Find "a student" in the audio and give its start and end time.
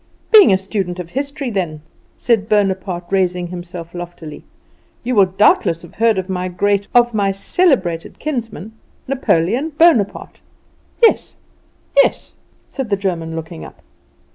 0.51-0.97